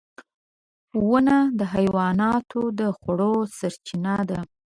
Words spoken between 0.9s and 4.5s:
•ونه د حیواناتو د خوړو سرچینه ده.